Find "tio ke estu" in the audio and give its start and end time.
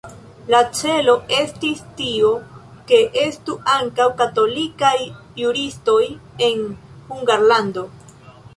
1.99-3.57